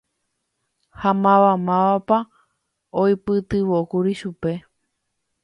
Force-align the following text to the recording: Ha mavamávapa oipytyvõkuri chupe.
Ha 1.01 1.11
mavamávapa 1.23 2.17
oipytyvõkuri 3.03 4.13
chupe. 4.23 4.51